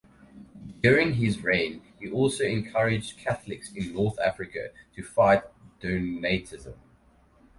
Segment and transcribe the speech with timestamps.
[0.81, 5.43] During his reign he also encouraged Catholics in North Africa to fight
[5.79, 6.73] Donatism.